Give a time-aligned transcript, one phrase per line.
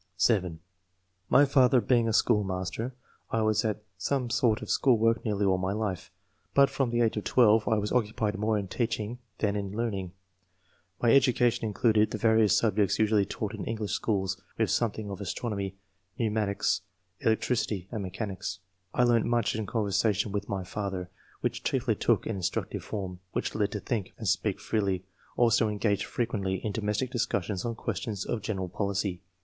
[0.17, 0.59] (7)"
[1.35, 2.95] My father being a schoolmaster,
[3.29, 6.09] I was at some sort of school work nearly all my life,
[6.55, 10.13] but from the age of 12 I was occupied more in teaching than in learning.
[11.03, 15.21] My education in cluded the various subjects usually taught in English schools, with something of
[15.21, 15.75] astronomy,
[16.17, 16.81] pneumatics,
[17.19, 18.57] electricity, and mechanics.
[18.95, 21.11] I learnt much in conversation with my father,
[21.41, 23.19] which chiefly took an instructive form.
[23.35, 25.05] Was led to think and speak freely,
[25.37, 29.21] also to engage frequently in domestic discussions on questions of general policy.